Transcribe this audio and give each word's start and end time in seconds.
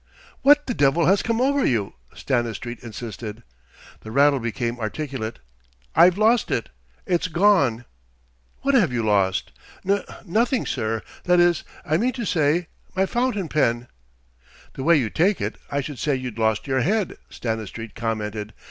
"What 0.41 0.65
the 0.65 0.73
devil 0.73 1.05
has 1.05 1.21
come 1.21 1.39
over 1.39 1.63
you?" 1.63 1.93
Stanistreet 2.15 2.79
insisted. 2.79 3.43
The 3.99 4.09
rattle 4.09 4.39
became 4.39 4.79
articulate: 4.79 5.37
"I've 5.93 6.17
lost 6.17 6.49
it! 6.49 6.69
It's 7.05 7.27
gone!" 7.27 7.85
"What 8.61 8.73
have 8.73 8.91
you 8.91 9.03
lost?" 9.03 9.51
"N 9.87 10.01
nothing, 10.25 10.65
sir. 10.65 11.03
That 11.25 11.39
is 11.39 11.63
I 11.85 11.97
mean 11.97 12.13
to 12.13 12.25
say 12.25 12.65
my 12.95 13.05
fountain 13.05 13.47
pen." 13.47 13.89
"The 14.73 14.81
way 14.83 14.95
you 14.97 15.11
take 15.11 15.39
it, 15.39 15.59
I 15.69 15.81
should 15.81 15.99
say 15.99 16.15
you'd 16.15 16.39
lost 16.39 16.65
your 16.65 16.81
head," 16.81 17.15
Stanistreet 17.29 17.93
commented. 17.93 18.55